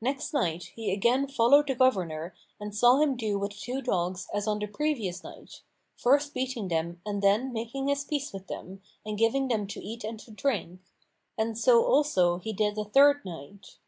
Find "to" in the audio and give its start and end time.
9.66-9.80, 10.20-10.30